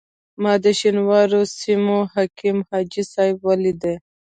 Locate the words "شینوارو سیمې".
0.79-1.99